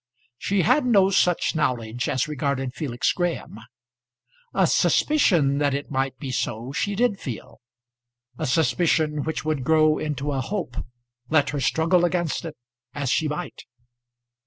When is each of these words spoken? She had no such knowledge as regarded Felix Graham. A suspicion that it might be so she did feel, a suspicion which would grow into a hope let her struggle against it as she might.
She 0.39 0.63
had 0.63 0.83
no 0.87 1.11
such 1.11 1.53
knowledge 1.55 2.09
as 2.09 2.27
regarded 2.27 2.73
Felix 2.73 3.13
Graham. 3.13 3.59
A 4.51 4.65
suspicion 4.65 5.59
that 5.59 5.75
it 5.75 5.91
might 5.91 6.17
be 6.17 6.31
so 6.31 6.71
she 6.71 6.95
did 6.95 7.19
feel, 7.19 7.61
a 8.35 8.47
suspicion 8.47 9.21
which 9.21 9.45
would 9.45 9.63
grow 9.63 9.99
into 9.99 10.31
a 10.31 10.41
hope 10.41 10.77
let 11.29 11.51
her 11.51 11.59
struggle 11.61 12.03
against 12.03 12.45
it 12.45 12.57
as 12.95 13.11
she 13.11 13.27
might. 13.27 13.61